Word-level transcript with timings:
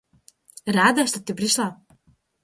Рада, 0.65 1.05
что 1.05 1.21
ты 1.21 1.35
пришла. 1.35 1.77